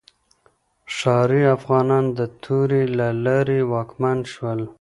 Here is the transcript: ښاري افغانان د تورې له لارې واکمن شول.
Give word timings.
ښاري 0.95 1.43
افغانان 1.57 2.05
د 2.17 2.19
تورې 2.43 2.83
له 2.97 3.07
لارې 3.25 3.59
واکمن 3.71 4.17
شول. 4.33 4.59